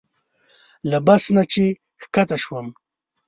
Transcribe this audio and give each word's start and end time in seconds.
له 0.89 0.97
بس 1.07 1.23
نه 1.35 1.43
چې 1.51 1.63
ښکته 2.03 2.37
شوم. 2.43 2.67